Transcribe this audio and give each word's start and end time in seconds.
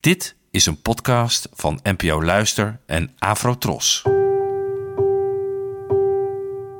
Dit 0.00 0.36
is 0.50 0.66
een 0.66 0.82
podcast 0.82 1.48
van 1.52 1.80
NPO 1.82 2.22
Luister 2.22 2.80
en 2.86 3.14
Afrotros. 3.18 4.02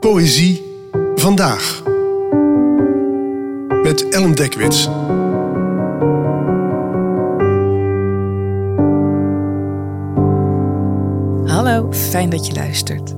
Poëzie 0.00 0.62
vandaag. 1.14 1.82
Met 3.82 4.08
Ellen 4.08 4.34
Dekwits. 4.34 4.84
Hallo, 11.54 11.92
fijn 11.92 12.30
dat 12.30 12.46
je 12.46 12.52
luistert. 12.52 13.14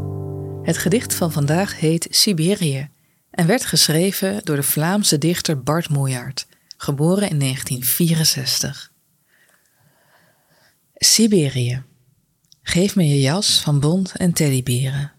Het 0.62 0.79
gedicht 0.79 1.14
van 1.14 1.32
vandaag 1.32 1.80
heet 1.80 2.07
Siberië 2.11 2.91
en 3.30 3.46
werd 3.46 3.64
geschreven 3.64 4.41
door 4.45 4.57
de 4.57 4.62
Vlaamse 4.62 5.19
dichter 5.19 5.62
Bart 5.62 5.89
Moejaert, 5.89 6.46
geboren 6.77 7.30
in 7.30 7.39
1964. 7.39 8.91
Siberië. 11.05 11.82
Geef 12.62 12.97
me 12.97 13.09
je 13.09 13.20
jas 13.20 13.61
van 13.61 13.80
bont 13.80 14.16
en 14.16 14.33
teddyberen. 14.33 15.12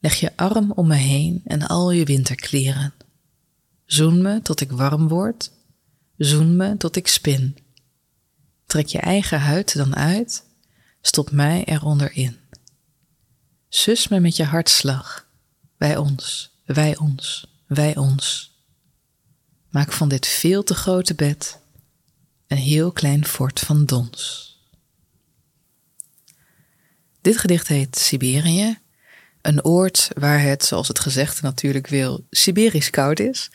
Leg 0.00 0.14
je 0.20 0.36
arm 0.36 0.72
om 0.72 0.86
me 0.86 0.94
heen 0.94 1.42
en 1.44 1.62
al 1.62 1.90
je 1.90 2.04
winterkleren. 2.04 2.94
Zoen 3.84 4.22
me 4.22 4.42
tot 4.42 4.60
ik 4.60 4.70
warm 4.70 5.08
word. 5.08 5.52
Zoen 6.16 6.56
me 6.56 6.76
tot 6.76 6.96
ik 6.96 7.06
spin. 7.06 7.56
Trek 8.66 8.86
je 8.86 8.98
eigen 8.98 9.40
huid 9.40 9.76
dan 9.76 9.96
uit. 9.96 10.44
Stop 11.00 11.30
mij 11.30 11.64
eronder 11.64 12.12
in. 12.12 12.36
Sus 13.68 14.08
me 14.08 14.20
met 14.20 14.36
je 14.36 14.44
hartslag. 14.44 15.28
Wij 15.76 15.96
ons, 15.96 16.50
wij 16.64 16.96
ons, 16.96 17.46
wij 17.66 17.96
ons. 17.96 18.54
Maak 19.70 19.92
van 19.92 20.08
dit 20.08 20.26
veel 20.26 20.62
te 20.62 20.74
grote 20.74 21.14
bed 21.14 21.60
een 22.46 22.56
heel 22.56 22.92
klein 22.92 23.24
fort 23.24 23.60
van 23.60 23.84
dons. 23.84 24.55
Dit 27.26 27.38
gedicht 27.38 27.68
heet 27.68 27.98
Siberië. 27.98 28.78
Een 29.42 29.64
oord 29.64 30.08
waar 30.14 30.40
het, 30.40 30.64
zoals 30.64 30.88
het 30.88 30.98
gezegde 30.98 31.40
natuurlijk 31.42 31.86
wil, 31.86 32.26
Siberisch 32.30 32.90
koud 32.90 33.18
is. 33.18 33.50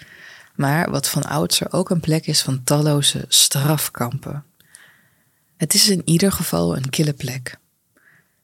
Maar 0.56 0.90
wat 0.90 1.08
van 1.08 1.24
oudsher 1.24 1.74
ook 1.74 1.90
een 1.90 2.00
plek 2.00 2.26
is 2.26 2.42
van 2.42 2.64
talloze 2.64 3.26
strafkampen. 3.28 4.44
Het 5.58 5.74
is 5.74 5.90
in 5.90 6.02
ieder 6.06 6.32
geval 6.32 6.76
een 6.76 6.90
kille 6.90 7.14
plek. 7.14 7.58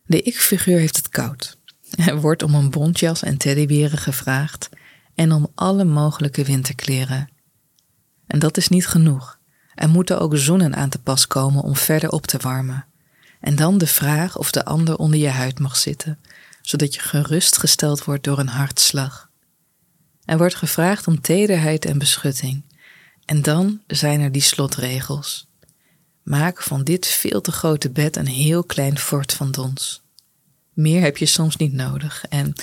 De 0.05 0.21
ik-figuur 0.21 0.79
heeft 0.79 0.95
het 0.95 1.09
koud. 1.09 1.57
Er 2.05 2.21
wordt 2.21 2.43
om 2.43 2.55
een 2.55 2.69
bontjas 2.69 3.23
en 3.23 3.37
teddyberen 3.37 3.97
gevraagd 3.97 4.69
en 5.15 5.31
om 5.31 5.51
alle 5.55 5.83
mogelijke 5.83 6.43
winterkleren. 6.43 7.29
En 8.27 8.39
dat 8.39 8.57
is 8.57 8.67
niet 8.67 8.87
genoeg. 8.87 9.39
Er 9.75 9.89
moeten 9.89 10.19
ook 10.19 10.37
zoenen 10.37 10.75
aan 10.75 10.89
te 10.89 10.99
pas 10.99 11.27
komen 11.27 11.63
om 11.63 11.75
verder 11.75 12.09
op 12.09 12.27
te 12.27 12.37
warmen. 12.37 12.86
En 13.39 13.55
dan 13.55 13.77
de 13.77 13.87
vraag 13.87 14.37
of 14.37 14.51
de 14.51 14.65
ander 14.65 14.97
onder 14.97 15.19
je 15.19 15.29
huid 15.29 15.59
mag 15.59 15.77
zitten, 15.77 16.19
zodat 16.61 16.93
je 16.95 16.99
gerustgesteld 16.99 18.03
wordt 18.03 18.23
door 18.23 18.39
een 18.39 18.47
hartslag. 18.47 19.29
Er 20.25 20.37
wordt 20.37 20.55
gevraagd 20.55 21.07
om 21.07 21.21
tederheid 21.21 21.85
en 21.85 21.97
beschutting. 21.97 22.63
En 23.25 23.41
dan 23.41 23.81
zijn 23.87 24.21
er 24.21 24.31
die 24.31 24.41
slotregels. 24.41 25.47
Maak 26.23 26.61
van 26.61 26.83
dit 26.83 27.07
veel 27.07 27.41
te 27.41 27.51
grote 27.51 27.89
bed 27.89 28.15
een 28.15 28.27
heel 28.27 28.63
klein 28.63 28.97
fort 28.97 29.33
van 29.33 29.51
dons. 29.51 30.01
Meer 30.73 31.01
heb 31.01 31.17
je 31.17 31.25
soms 31.25 31.55
niet 31.55 31.73
nodig. 31.73 32.25
En 32.29 32.53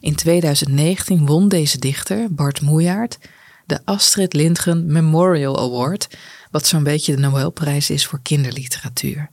in 0.00 0.14
2019 0.14 1.26
won 1.26 1.48
deze 1.48 1.78
dichter, 1.78 2.34
Bart 2.34 2.60
Moejaert, 2.60 3.18
de 3.66 3.80
Astrid 3.84 4.32
Lindgren 4.32 4.92
Memorial 4.92 5.58
Award, 5.58 6.08
wat 6.50 6.66
zo'n 6.66 6.82
beetje 6.82 7.14
de 7.14 7.20
Nobelprijs 7.20 7.90
is 7.90 8.06
voor 8.06 8.20
kinderliteratuur. 8.22 9.28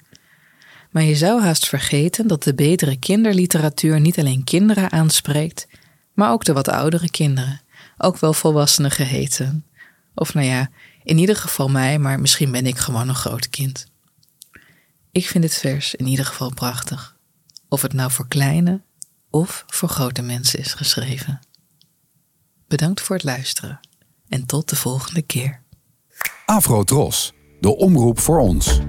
Maar 0.92 1.04
je 1.04 1.16
zou 1.16 1.42
haast 1.42 1.68
vergeten 1.68 2.28
dat 2.28 2.44
de 2.44 2.54
betere 2.54 2.98
kinderliteratuur 2.98 4.00
niet 4.00 4.20
alleen 4.20 4.44
kinderen 4.44 4.92
aanspreekt, 4.92 5.68
maar 6.14 6.32
ook 6.32 6.46
de 6.46 6.54
wat 6.54 6.68
oudere 6.68 7.10
kinderen, 7.10 7.62
ook 7.98 8.18
wel 8.18 8.34
volwassenen 8.34 8.92
geheten. 8.92 9.66
Of 10.16 10.34
nou 10.34 10.46
ja, 10.46 10.70
in 11.04 11.18
ieder 11.18 11.36
geval 11.36 11.70
mij, 11.70 12.00
maar 12.00 12.20
misschien 12.20 12.52
ben 12.52 12.66
ik 12.66 12.78
gewoon 12.78 13.10
een 13.10 13.16
groot 13.16 13.50
kind. 13.50 13.88
Ik 15.12 15.28
vind 15.28 15.44
dit 15.44 15.54
vers 15.54 15.96
in 15.96 16.08
ieder 16.08 16.26
geval 16.26 16.54
prachtig, 16.54 17.18
of 17.70 17.82
het 17.82 17.94
nou 17.94 18.12
voor 18.12 18.28
kleine 18.28 18.82
of 19.30 19.64
voor 19.68 19.90
grote 19.90 20.22
mensen 20.22 20.60
is 20.60 20.74
geschreven. 20.74 21.40
Bedankt 22.68 23.02
voor 23.02 23.16
het 23.16 23.26
luisteren 23.26 23.80
en 24.30 24.46
tot 24.46 24.70
de 24.70 24.76
volgende 24.76 25.22
keer. 25.22 25.62
Afro 26.46 26.84
Tros, 26.84 27.34
de 27.60 27.76
omroep 27.76 28.20
voor 28.20 28.40
ons. 28.40 28.80